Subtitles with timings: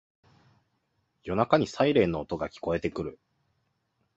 [1.23, 3.19] 夜中にサイレンの音が聞こえてくる